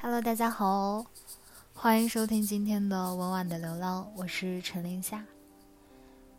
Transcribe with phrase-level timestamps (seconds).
[0.00, 1.04] Hello，大家好，
[1.74, 5.24] 欢迎收听今天的温婉的流浪，我是陈林夏。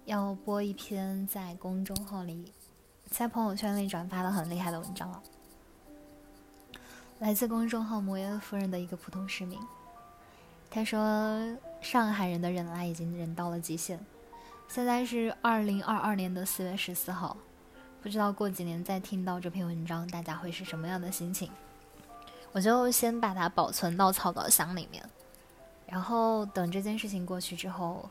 [0.05, 2.53] 要播一篇在公众号里、
[3.09, 5.21] 在朋友圈里转发的很厉害的文章了，
[7.19, 9.59] 来自公众号摩耶夫人的一个普通市民。
[10.71, 11.37] 他说
[11.81, 13.99] ：“上海人的忍耐已经忍到了极限。
[14.69, 17.35] 现在是二零二二年的四月十四号，
[18.01, 21.51] 不知道过几年再听到这篇文章，大家会是什么样的心情？”
[22.51, 25.07] 我就先把它保存到草稿箱里面，
[25.85, 28.09] 然后等这件事情过去之后，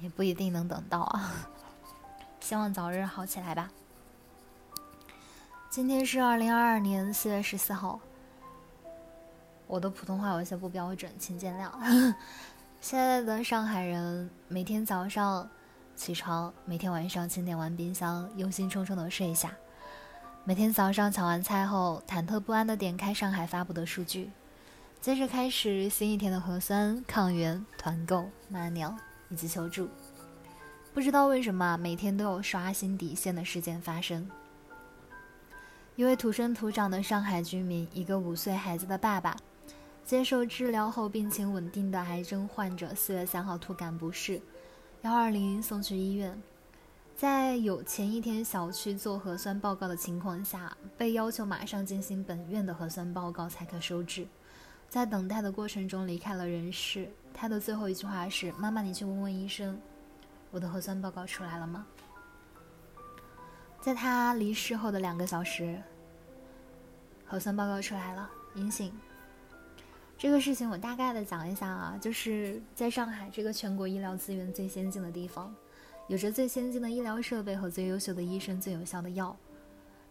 [0.00, 1.32] 也不一定能等到啊。
[2.40, 3.70] 希望早日好起来吧。
[5.70, 8.00] 今天是二零二二年四月十四号，
[9.66, 12.14] 我的普通话有些不标准，请见谅。
[12.80, 15.48] 现在的上海人每天早上
[15.94, 19.52] 起床，每天晚上清点完冰箱，忧心忡忡的睡下。
[20.48, 24.30] 每天早上抢完菜后，忐忑不安地点开上海发布的数据，
[24.98, 28.96] 接着开始新一天的核酸、抗原、团购、骂鸟
[29.28, 29.90] 以及求助。
[30.94, 34.26] 不知道为什么，每天都有刷新底线的事件发生。
[35.96, 39.36] 一位土生土长的上海居民，一个五岁孩子的爸爸，
[40.02, 44.40] 接受治疗后病情稳定的癌症患者，四月三号突感不适，
[45.02, 46.40] 幺二零送去医院。
[47.18, 54.24] 在有前一天小区做核酸报告的情况下，被要求马上进行本院的核酸报告才可收治。
[54.88, 57.10] 在等待的过程中离开了人世。
[57.34, 59.76] 他的最后一句话是：“妈妈，你去问问医生，
[60.52, 61.84] 我的核酸报告出来了吗？”
[63.82, 65.76] 在他离世后的两个小时，
[67.26, 68.92] 核酸报告出来了，阴性。
[70.16, 75.52] 这个事情我大概的讲一下啊，就是在上海这个全国医疗资源最先进的地方。
[76.08, 79.36] 有着最先进的医疗设备和最优秀的医生、最有效的药，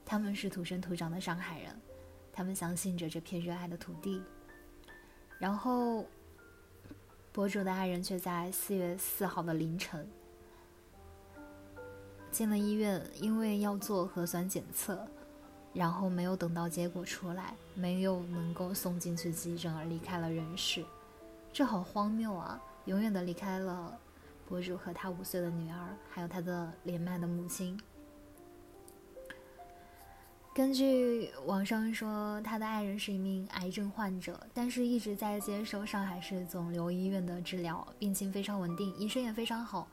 [0.06, 1.76] 他们是土生土长的上海人，
[2.32, 4.22] 他们相信着这片热爱的土地。
[5.40, 6.06] 然后，
[7.32, 10.08] 博主的爱人却在四月四号的凌晨
[12.32, 15.04] 进了医院，因为要做核酸检测，
[15.74, 20.86] 然后没有等到结果出来，没有能够送进去急诊而离开了人世。
[21.52, 22.62] 这好荒谬啊！
[22.86, 24.00] 永远的离开了。
[24.48, 27.78] 博主和他五岁的女儿，还有他的年迈的母亲。
[30.56, 39.88] 根据网上说，他的爱人是一名癌症患者，但是一直在接受上海市肿瘤医院的治疗，病情非常稳定，医生也非常好。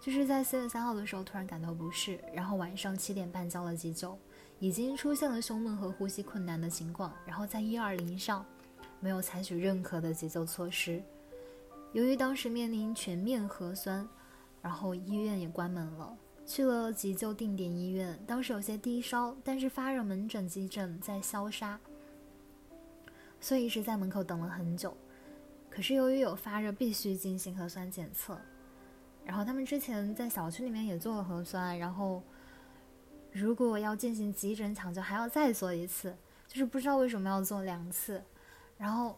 [0.00, 4.18] 就是在四月三号的时候突然感到不适，然后晚上七点半叫了急救，
[4.58, 8.44] 已经出现了胸闷和呼吸困难的情况，然后在一二零上
[8.98, 11.00] 没有采取任何的急救措施。
[11.94, 14.06] 由于当时面临全面核酸，
[14.60, 18.18] 然后医院也关门了，去了急救定点医院。
[18.26, 21.78] 当时有些低烧，但是发热门诊急诊在消杀，
[23.40, 24.96] 所以一直在门口等了很久。
[25.70, 28.36] 可是由于有发热，必须进行核酸检测。
[29.24, 32.20] 然后他们之前在小区里面也做了核酸，然后
[33.30, 36.16] 如果要进行急诊抢救，还要再做一次，
[36.48, 38.20] 就是不知道为什么要做两次，
[38.76, 39.16] 然后。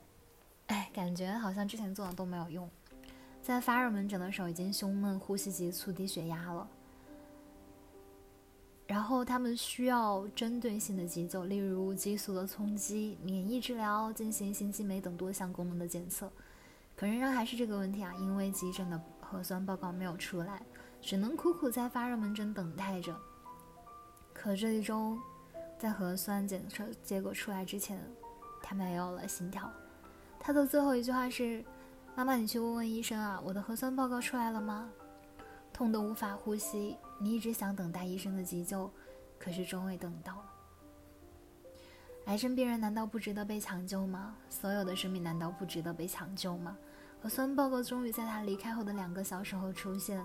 [0.66, 2.68] 哎，感觉好像之前做的都没有用。
[3.40, 6.68] 在发热门诊的时候，已经胸闷、呼吸急促、低血压了。
[8.86, 16.30] 然后他们需要针对性的急救，例如激素的冲击、免疫治疗、进行心肌酶等多项功能的检测。
[16.96, 20.62] 可仍然还是这个问题啊，因为急诊的核酸报告没有出来，
[21.00, 23.16] 只能苦苦在发热门诊等待着。
[24.32, 25.18] 可这一周，
[25.78, 28.00] 在核酸检测结果出来之前，
[28.62, 29.70] 他没有了心跳。
[30.46, 31.64] 他的最后一句话是
[32.14, 34.88] ：“妈妈，你去问问医生啊，我的核酸报告出来了吗？”
[35.74, 38.88] 痛得无法呼吸，你一直想等待医生的急救，
[39.40, 40.46] 可是终未等到。
[42.26, 44.36] 癌症病人难道不值得被抢救吗？
[44.48, 46.78] 所有的生命难道不值得被抢救吗？
[47.20, 50.24] 核酸报告终于在他离开后的两个小时后出现，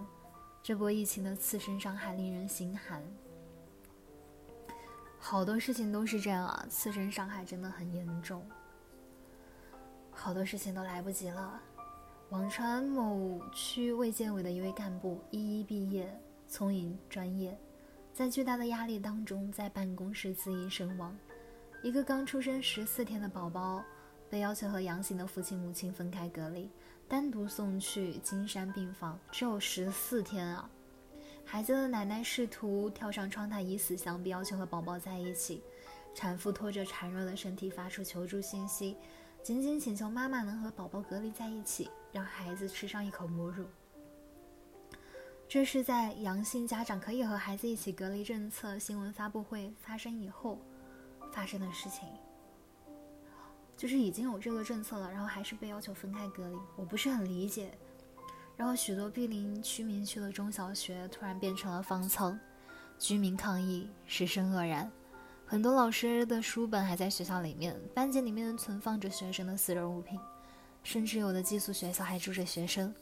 [0.61, 3.03] 这波疫情的次生伤害令人心寒。
[5.17, 8.45] 好多事情都是这样啊，次生伤害真的很严重。
[10.21, 11.59] 好多事情都来不及了。
[12.29, 16.15] 网传某区卫健委的一位干部一一毕业，
[16.47, 17.59] 聪颖专业，
[18.13, 21.17] 在巨大的压力当中，在办公室自缢身亡。
[21.81, 23.83] 一个刚出生十四天的宝宝，
[24.29, 26.69] 被要求和阳性的父亲母亲分开隔离，
[27.07, 30.69] 单独送去金山病房，只有十四天啊！
[31.43, 35.63] 孩子的奶奶试图跳上窗台以死相逼，要求和宝宝在一起。
[36.13, 38.95] 产妇拖着孱弱的身体发出求助信息。
[39.43, 43.65] 仅仅请求妈妈能和宝宝隔离在一起，让孩子吃上一口母乳。
[45.47, 50.59] 这是在阳性家长可以和孩子一起隔离政策新闻发布会发生以后
[51.33, 52.07] 发生的事情。
[53.75, 57.75] 就是已经有这个政策了，然后还是被要求分开隔离，我不是很理解。
[58.55, 62.39] 然后许多毗邻居民区的中小学突然变成了方舱，
[62.99, 64.89] 居民抗议，师生愕然。
[65.51, 70.17] 很多老师的书本还在学校里面，班级里面存放着学生的私人物品，
[70.81, 72.95] 甚至有的寄宿学校还住着学生。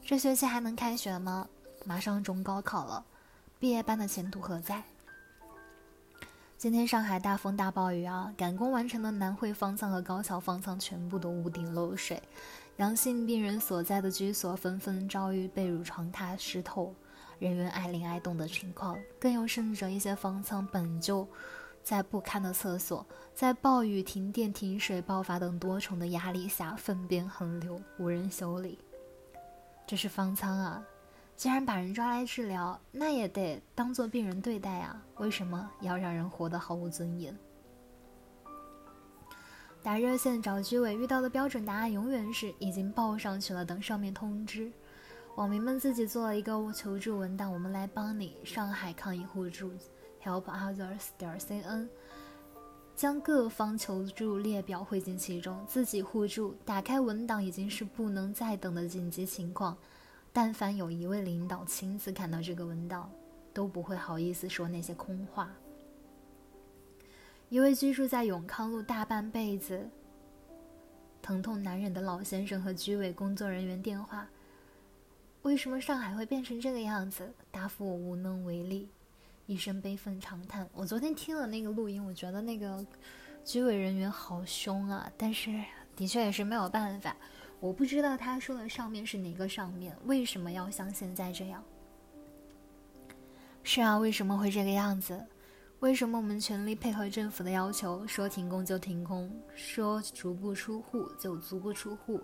[0.00, 1.46] 这学期还能开学吗？
[1.84, 3.04] 马上中高考了，
[3.58, 4.82] 毕业班的前途何在？
[6.56, 8.32] 今天上海大风大暴雨啊！
[8.34, 12.22] 赶工完成的南汇方舱和高桥方舱全部都屋顶漏水，
[12.78, 16.94] 阳性病人所在的居所纷纷遭遇被褥床榻湿透，
[17.38, 18.98] 人员挨淋挨冻的情况。
[19.20, 21.28] 更有甚者，一些方舱本就
[21.82, 23.04] 在不堪的厕所，
[23.34, 28.78] 在暴雨、停电、停水、爆发等多重的压力下，粪便横流，无人修理。
[29.86, 30.82] 这是方舱啊！
[31.36, 35.02] 既然把人抓来治疗，那也得当做病人对待啊！
[35.16, 37.36] 为什么要让人活得毫无尊严？
[39.82, 44.70] 打热线找居委遇到的标准答案永远是已经报上去了，等上面通知。
[45.36, 48.36] 网民们自己做了一个求助文档，我们来帮你。
[48.44, 49.72] 上海抗疫互助
[50.22, 51.88] help others 点 cn，
[52.94, 56.54] 将各方求助列表汇进其中，自己互助。
[56.64, 59.76] 打开文档已经是不能再等的紧急情况。
[60.32, 63.10] 但凡有一位领导亲自看到这个文档，
[63.52, 65.50] 都不会好意思说那些空话。
[67.48, 69.90] 一位居住在永康路大半辈子、
[71.20, 74.28] 疼痛难忍的老先生和居委工作人员电话
[75.42, 78.88] ：“为什么上海会变成这个样子？”答复我无能为力，
[79.50, 80.64] 一声悲愤长叹。
[80.72, 82.86] 我昨天听了那个录音，我觉得那个
[83.44, 85.50] 居委人员好凶啊，但是
[85.96, 87.16] 的确也是没有办法。
[87.58, 91.64] 我不知道他说的上面是哪个上面，为什么要像现在这样？
[93.64, 95.20] 是啊，为什么会这个样子？
[95.80, 102.20] 为什么我们全力配合政府的要求，说停工就停工，说足不出户就足不出户，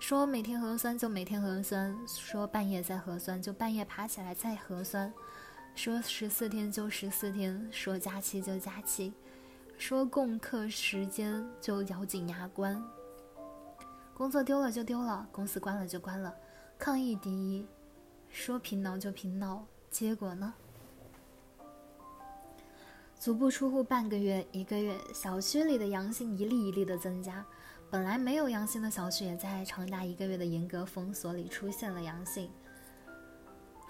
[0.00, 5.12] 说每天核酸就每天核酸，说半夜再核酸就半夜爬起来再核酸，
[5.74, 9.12] 说十四天就十四天，说假期就假期，
[9.76, 12.80] 说共克时间就咬紧牙关。
[14.14, 16.32] 工作丢了就丢了，公司关了就关了，
[16.78, 17.66] 抗议第一，
[18.28, 20.54] 说平挠就平挠，结果呢？
[23.18, 27.44] 足不出户半个月、一个月，小区里的阳性一例一例的增加，
[27.90, 32.50] 本来没有阳性的小区也在长达一个月的严格封锁里出现了阳性。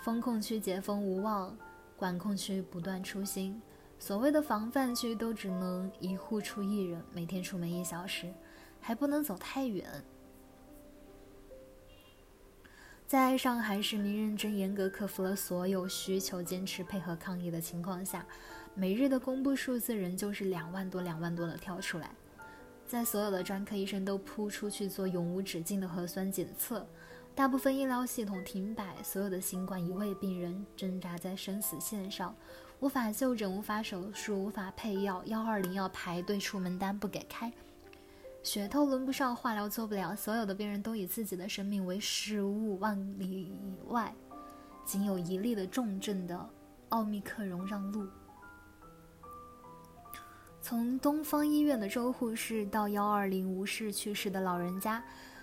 [0.02, 1.56] 封控区解封无望，
[2.03, 3.63] 管控区不断出新，
[3.97, 8.35] 所谓的防范区都只能一户出一人，每天出门一小时，
[8.81, 9.89] 还不能走太远。
[13.07, 18.27] 在上海市民认真严格克服了所有需求，坚持配合抗疫的情况下，
[18.75, 22.11] 每日的公布数字仍旧是两万多、两万多的跳出来。
[22.85, 26.85] 在所有的专科医生都扑出去做永无止境的核酸检测，
[27.34, 32.34] 大部分医疗系统停摆，所有的新冠一位病人挣扎在生死线上，
[32.81, 37.50] 无法就诊、无法手术、无法配药，幺二零要排队出门单不给开。
[38.43, 42.79] 血透轮不上，化疗做不了，所有的病人都以自己的生命为食物。
[42.79, 44.14] 万里以外，
[44.84, 46.49] 仅有一例的重症的
[46.90, 48.06] 奥密克戎让路。
[50.61, 55.03] 从东方医院的周护士到幺二零无事去世的老人家，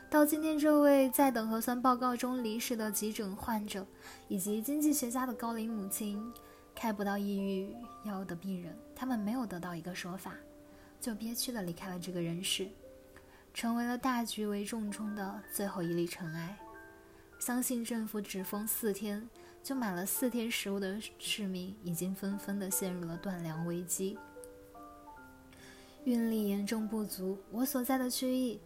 [0.09, 3.85] 到今天这位在等核酸报告中离世的急诊患者，
[4.27, 6.19] 以及经济学家的高龄母亲，
[6.73, 7.71] 开不到抑郁
[8.03, 10.33] 药的病人，他们没有得到一个说法，
[10.99, 12.67] 就憋屈的离开了这个人世。
[13.53, 16.57] 成为了大局为重中的最后一粒尘埃。
[17.37, 19.27] 相信政府只封四天，
[19.61, 24.17] 就买了四天食物的市民，已经纷纷的陷入了断粮危机。
[26.05, 28.59] 运力严重不足，我所在的区域，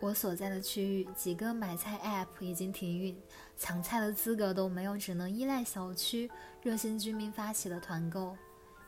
[0.00, 3.14] 我所在的区域几个买菜 App 已经停运，
[3.58, 6.30] 抢菜的资格都没有，只能依赖小区
[6.62, 8.34] 热心居民发起的团购，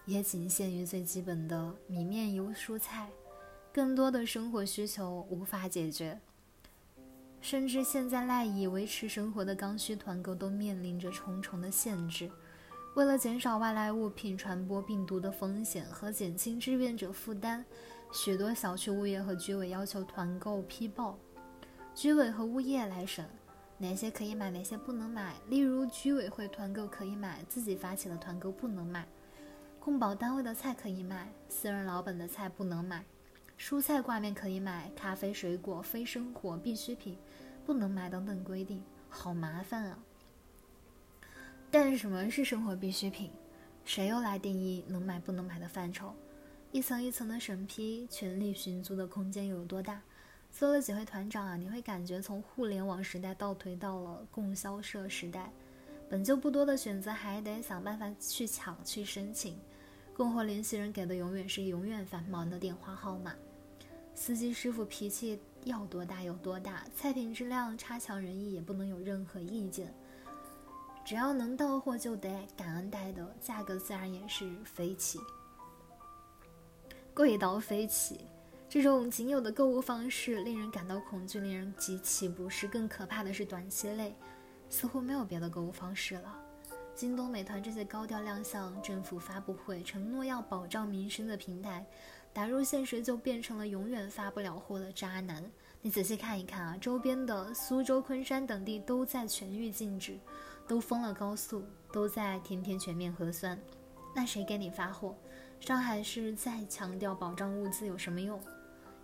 [0.06, 3.10] 也仅限于最基本的米面油蔬菜。
[3.74, 6.18] 更多的生活需求无法解决，
[7.42, 12.30] 甚至现在赖以维持生活的刚需团购都面临着重重的限制。
[12.94, 17.64] 为了减少外来物品传播病毒的风险和减轻志愿者负担，
[18.12, 21.18] 许多小区物业和居委要求团购批报，
[21.94, 23.26] 居委和物业来审
[23.78, 25.34] 哪些可以买，哪些不能买。
[25.48, 29.04] 例如，居委会团购可以买，自己发起的团购不能买；
[29.80, 33.02] 供保单位的菜可以买，私人老本的菜不能买。
[33.58, 37.16] 蔬菜挂面可以买，咖啡、水果、非生活必需品
[37.64, 39.98] 不能买等等规定，好麻烦啊！
[41.70, 43.30] 但什么是生活必需品？
[43.84, 46.14] 谁又来定义能买不能买的范畴？
[46.72, 50.00] 一层一层的审批，权力寻租的空间有多大？
[50.50, 55.52] 做了几回团长啊，你会感觉从互联网时代倒退到了供销社时代。
[56.08, 59.54] 本就不多的选择，还得想办法去抢、去申请。
[60.16, 63.34] 供货联系人给的永远是永远繁忙的电话号码。
[64.14, 69.92] 司机师傅脾气要多大有多大，菜品质量差强人意也不能有任何意见。
[71.04, 75.18] 只要能到货就得感恩戴德，价格自然也是飞起。
[77.14, 78.26] 贵到飞起，
[78.68, 82.66] 这种仅有的购物方式令人感到恐惧，令人极其不适。
[82.66, 84.16] 更可怕的是，短期内
[84.70, 86.34] 似乎没有别的购物方式了。
[86.94, 91.84] 京东、美团这些高调亮相、政府发布会承诺要保障民生的平台，
[92.32, 95.44] 打入现实就变成了永远发不了货的渣男。
[95.82, 100.18] 你仔细看一看啊，周边的苏州、昆山等地都在全域禁止，
[100.66, 103.58] 都封了高速，都在天天全面核酸，
[104.14, 105.14] 那谁给你发货？
[105.64, 108.40] 上海市再强调保障物资有什么用？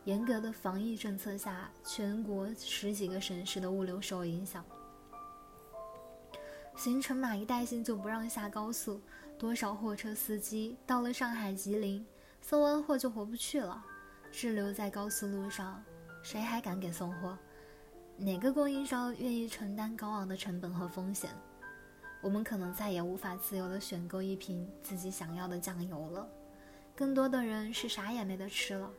[0.02, 4.64] 严格的防疫政策下，全国十几个省市的物流受影响。
[6.74, 9.00] 行程码一带星就不让下高速，
[9.38, 12.04] 多少货车司机到了上海、吉林
[12.42, 13.80] 送完货就回不去了，
[14.32, 15.80] 滞留在高速路上，
[16.24, 17.38] 谁还敢给送货？
[18.16, 21.30] 哪个供应商愿意承担高昂的成本和风险？
[22.20, 26.28] 我们可能再也无法自由地选购一瓶自己想要的酱油了。
[26.98, 28.90] 更多的人是啥也没得吃了。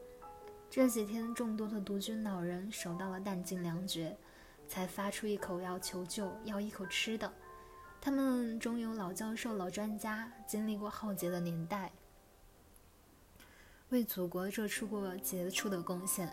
[0.70, 4.16] 这几天，众多的独居老人守到了弹尽粮绝，
[4.70, 7.30] 才发出一口要求救、要一口吃的。
[8.00, 11.92] 他们中有老教授、老专家，经历过浩劫的年代，
[13.90, 16.26] 为祖国做出过杰出的贡献；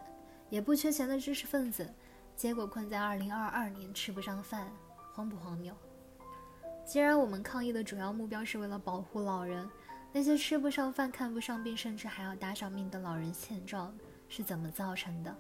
[0.49, 1.93] 也不缺钱的知识分子，
[2.37, 4.71] 结果困在2022年吃不上饭，
[5.13, 5.77] 荒不荒谬？
[6.85, 9.69] 既然我们抗议的主要目标是为了保护老人。
[10.17, 13.95] 那些吃不上饭、看不上病，甚至还要搭上命的老人现状
[14.31, 15.37] 是怎么造成的？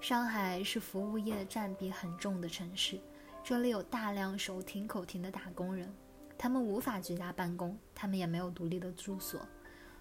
[0.00, 2.98] 上海是服务业占比很重的城市，
[3.44, 5.88] 这里有大量手停口停的打工人，
[6.36, 9.40] 他们无法居家办公，他们也没有独立的住所，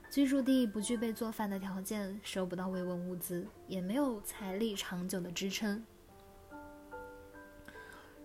[0.10, 5.86] 居住地不具备做饭的条件，收不到慰问物资，也没有财力长久的支撑。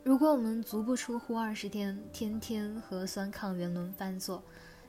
[0.02, 4.42] 如果我们足不出户二十天，天天核酸抗原轮番做。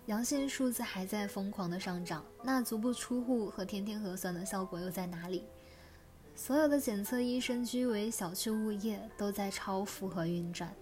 [0.07, 5.43] 阳性数字还在疯狂的上涨，那足不出户和天天核酸的效果又在哪里？
[6.33, 10.73] 所有的检测医生、居委、小区物业都在超负荷运转，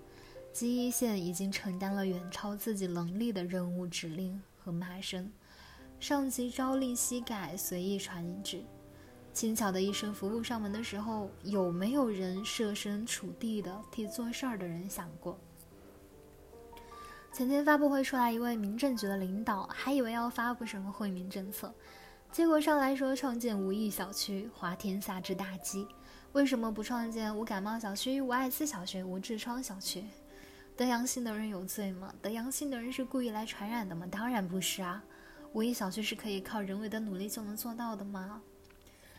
[0.54, 5.32] 基一线已经承担了远超自己能力的任务指令和骂声，
[6.00, 8.64] 上级朝令夕改，随意传旨。
[9.34, 15.36] 轻巧的医生服务上门的时候，有没有人设身处地的替做事儿的人想过？
[17.36, 21.76] 前天发布会出来一位民政局的领导，还以为要发布什么惠民政策，
[22.32, 25.86] 结果上来说创建无疫小区，滑天下之大稽。
[26.32, 30.06] 为什么不创建无感冒小区、无艾滋小区、无痔疮小区？
[30.78, 32.14] 得阳性的人有罪吗？
[32.22, 34.08] 得阳性的人是故意来传染的吗？
[34.10, 35.04] 当然不是啊！
[35.52, 38.42] 无疫小区是可以靠人为的努力就能做到的吗？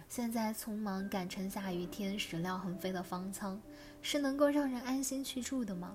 [0.08, 3.60] 现在匆忙赶成下雨天，屎尿横飞的方舱，
[4.00, 5.94] 是能够让人安心去住的吗？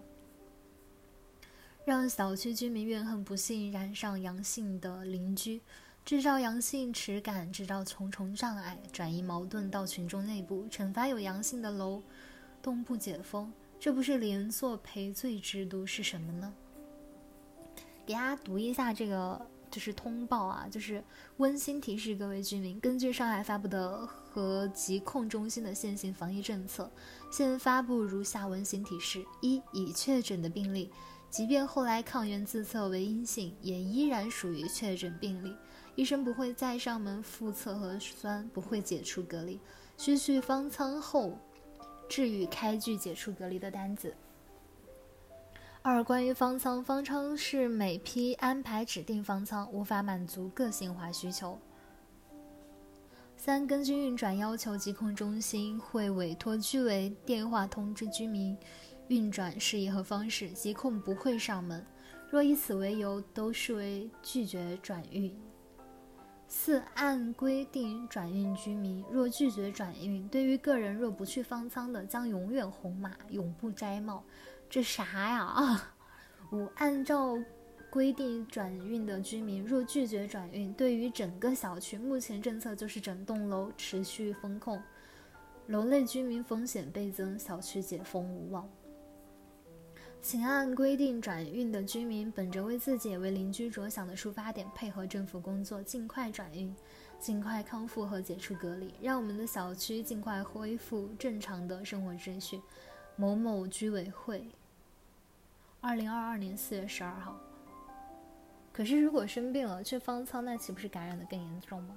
[1.83, 5.59] 让小区居民怨恨不幸染上阳性的邻居，
[6.05, 12.03] 制造阳性耻感，制造重重障碍，转移矛盾到群众内部，惩罚有阳性的楼
[12.61, 16.53] 栋不解封，这不是连坐赔罪制度是什么呢？
[18.05, 21.03] 给大家读一下这个就是通报啊，就是
[21.38, 26.91] 温馨提示各位居民，根据上海发布的和疾控中心的现行防疫政策，
[27.31, 30.91] 现发布如下温馨提示：一、已确诊的病例。
[31.31, 35.55] 即便后来抗原自测为阴性，也依然属于确诊病例，
[35.95, 39.57] 医生不会再上门复测核酸，不会解除隔离，
[39.97, 41.38] 需去方舱后
[42.09, 44.13] 治愈开具解除隔离的单子。
[45.81, 51.57] 二、关于方舱，方舱是每批安排指定方舱，无法满足个性化需求。
[53.38, 58.55] 三、根据运转要求，疾控中心会委托居委电话通知居民。
[59.08, 61.86] 运转事宜和方式，疾控不会上门。
[62.29, 65.36] 若以此为由，都视为拒绝转运。
[66.48, 74.24] 四、按规定转运居民，若拒绝转运，对于个人若不去方舱的，将永远红码，永不摘帽。
[74.70, 75.93] 这啥呀啊？
[76.51, 77.38] 五、按照
[77.89, 84.81] 规定转运的居民，若拒绝转运，对于整个小区，目前政策就是整栋楼持续封控，
[85.67, 88.70] 楼内居民风险倍增，小区解封无望。
[90.21, 96.73] 请按规定转运的居民，本着为自己也为邻居着想的出发点，配合政府工作，尽快转运。
[97.19, 102.59] 尽快康复和解除隔离，让我们的小区尽快恢复正常的生活秩序。
[103.15, 104.47] 某某居委会，
[105.79, 107.39] 二零二二年四月十二号。
[108.71, 111.95] 可是，如果生病了去方舱，那岂不是感染的更严重吗？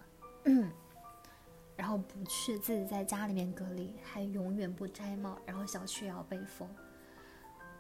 [1.77, 6.69] 然后不去，自己在家里面隔离，还永远不摘帽，然后小区也要被封。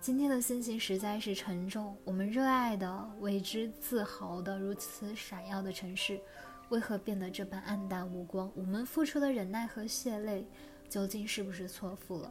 [0.05, 1.97] 今天的心情实在是沉重。
[2.05, 6.21] 我们热爱的、为之自豪的、如此闪耀的城市，
[6.69, 8.53] 为何变得这般黯淡无光？
[8.55, 10.47] 我们付出的忍耐和血泪，
[10.91, 12.31] 究竟是不是错付了？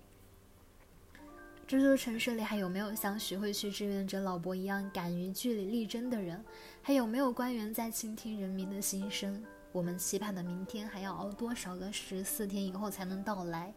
[1.66, 6.46] 这座城市里还有没有像徐汇区志愿者老伯一样敢于据理力争的人？
[6.80, 9.44] 还有没有官员在倾听人民的心声？
[9.72, 13.74] 我们期盼的明天还要熬多少个十四天以后才能到来？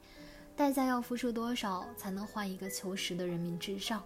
[0.57, 4.03] 代价要付出多少才能换一个求实的人民至上？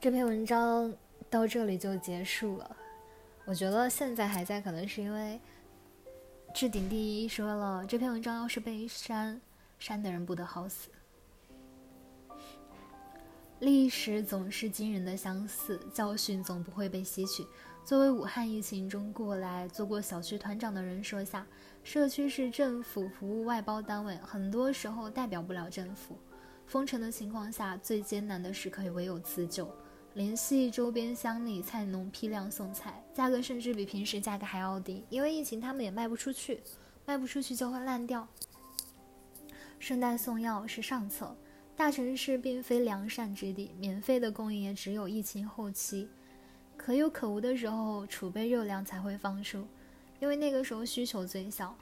[0.00, 0.94] 这篇文章
[1.28, 2.76] 到这里就结束了。
[3.44, 5.40] 我觉得现在还在，可能是因为
[6.54, 9.40] 置顶第一说了，这篇文章要是被删，
[9.80, 10.90] 删的人不得好死。
[13.58, 17.44] 历史总是惊人的相似，教训总不会被吸取。
[17.84, 21.44] 作为武汉疫情中过来做过小区团长的人说下，
[21.82, 26.18] 社区是政府服务外包单位，很多时候代表不了政府。
[26.66, 29.70] 封城的情况下，最艰难的时刻也唯有自救，
[30.12, 36.62] 联系周边乡里菜农批量送菜，价格甚至比平时价格还要低，因为疫情他们也卖不出去，
[37.06, 38.28] 卖不出去就会烂掉。
[39.78, 41.34] 顺带送药是上策。
[41.74, 46.08] 大城市并非良善之地，免费的供应也只有疫情后期，
[46.76, 49.64] 可有可无的时候，储备肉粮才会放出，
[50.20, 51.76] 因为那个时候需求最小。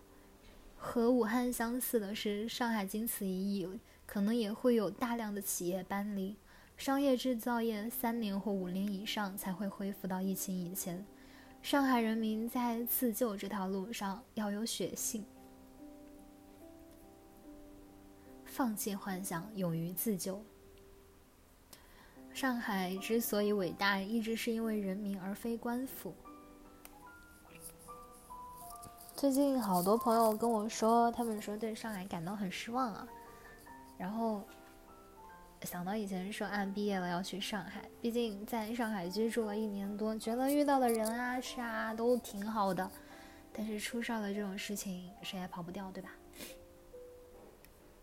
[0.76, 3.68] 和武汉相似的是，上海经此一役，
[4.04, 6.36] 可能也会有大量的企业搬离，
[6.76, 11.04] 商业制造业三年或五年以上才会恢复到疫情以前。
[11.62, 15.24] 上海人民在自救这条路上要有血性。
[18.44, 20.40] 放弃幻想，勇于自救。
[22.32, 26.14] 上海之所以伟大，一直是因为人民，而非官府。
[29.16, 33.08] 最近好多朋友跟我说，他们说对上海感到很失望啊。
[33.96, 34.42] 然后
[35.62, 42.90] 想到以前说，俺毕业了要去上海，毕竟在上海居住了一年多，觉得遇到的人啊、事啊都挺好的。
[43.54, 46.10] 但是出事了这种事情，谁也跑不掉，对吧？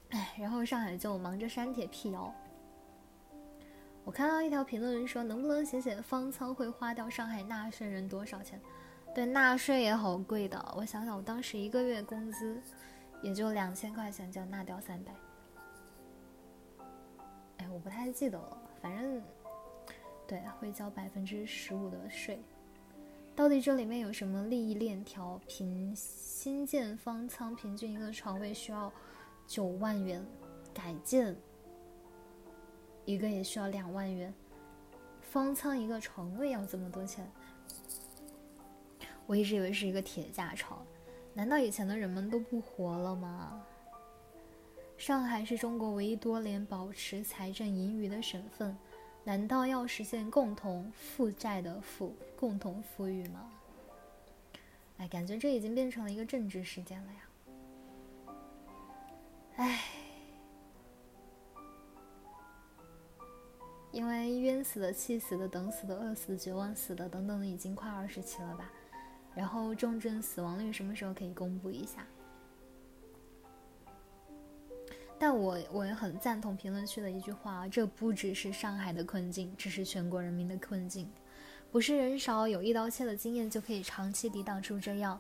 [0.10, 2.34] 哎，然后上海就忙着删帖辟谣。
[4.04, 8.60] 我看到一条评论说，能不能写写方舱会花掉上海纳税人多少钱？
[9.14, 10.74] 对，纳税也好贵的。
[10.76, 12.60] 我想想，我当时一个月工资
[13.22, 15.14] 也就两千块钱，就要纳掉三百。
[17.58, 19.22] 哎，我不太记得了，反正
[20.28, 22.42] 对，会交百分之十五的税。
[23.36, 25.40] 到底这里面有什么利益链条？
[25.48, 28.92] 平新建方舱，平均一个床位需要？
[29.46, 30.26] 九万元，
[30.74, 31.36] 改建
[33.04, 34.34] 一个也需要两万元，
[35.20, 37.30] 方舱一个床位要这么多钱，
[39.26, 40.86] 我一直以为是一个铁架床，
[41.34, 43.64] 难道以前的人们都不活了吗？
[44.98, 48.78] 上海是中国唯一多年保持财政盈余的省份，
[49.24, 53.50] 难道要实现共同负债的富共同富裕吗？
[54.98, 57.20] 哎，感觉这已经变成了一个政治事件了呀。
[59.56, 59.84] 唉，
[63.92, 68.72] 因为冤死的、气死的、等死的、饿死的、绝望死的等等的，已经快二十期了吧？
[69.36, 72.06] 然后重症死亡率什么时候可以公布一下？
[75.20, 81.10] 但我我也很赞同评论区的一句话：这不只是上海的困境，这是全国人民的困境。
[81.72, 85.20] 不是人少有一刀切的经验就可以长期抵挡住这样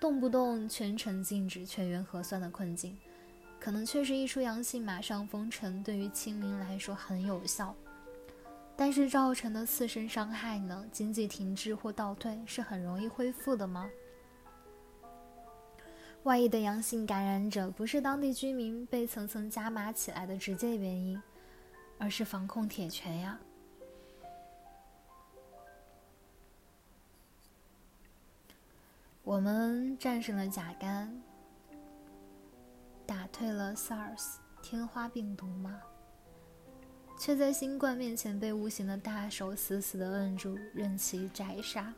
[0.00, 2.98] 动不动全城禁止、全员核酸的困境。
[3.60, 7.74] 可能确实一出阳性马上封城，对于清零来说很有效，
[8.76, 10.84] 但是造成的次生伤害呢？
[10.90, 13.88] 经济停滞或倒退是很容易恢复的吗？
[16.24, 21.22] 外溢的阳性感染者不是当地居民被层层加码起来的直接原因，
[21.98, 23.38] 而是防控铁拳呀。
[29.22, 31.22] 我们战胜了甲肝。
[33.06, 35.78] 打退了 SARS 天花病毒吗？
[37.18, 41.92] 却在新冠面前被无形的大手死死的摁住，任其宰杀。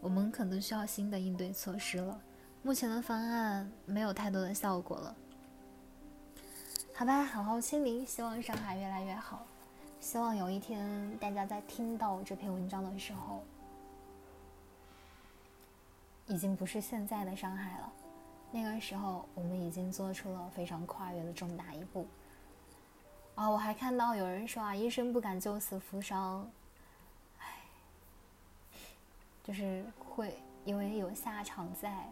[0.00, 2.20] 我们可能需要新的应对措施了。
[2.62, 5.16] 目前的方案没有太多的效果了。
[6.94, 9.46] 好吧，好好清零，希望上海越来越好。
[10.00, 13.42] 希望有一天大家在听到这篇文章的时候，
[16.26, 17.92] 已经不是现在的上海了。
[18.52, 22.06] 那个时候，我们已经做出了非常跨越的重大一步。
[23.36, 26.50] 啊，我还看到有人说啊，医生不敢救死扶伤，
[27.38, 27.46] 唉，
[29.44, 32.10] 就是会因为有下场在，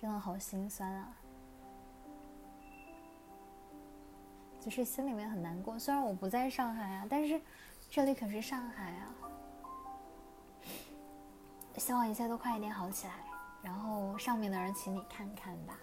[0.00, 1.12] 真的好心酸啊，
[4.60, 5.78] 就是心里面很难过。
[5.78, 7.38] 虽然我不在上海啊，但是
[7.90, 9.14] 这里可是上海啊。
[11.76, 13.12] 希望一切都快一点好起来，
[13.62, 15.78] 然后上面的人请你看看吧。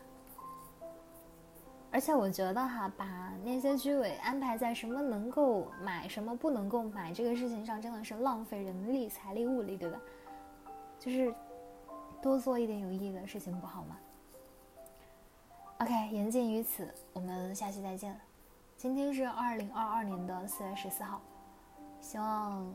[1.92, 10.00] 而且我觉得哈，把那些居委安排在什么能够买、什么不能够买这个事情上，真的是浪费人力、财力、物力，对吧？
[10.98, 11.36] 就是
[12.22, 13.98] 多做一点有意义的事情，不好吗
[15.80, 18.18] ？OK，言尽于此，我们下期再见。
[18.78, 21.20] 今天是二零二二年的四月十四号，
[22.00, 22.74] 希望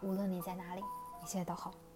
[0.00, 0.82] 无论你在哪里。
[1.28, 1.87] 一切都好。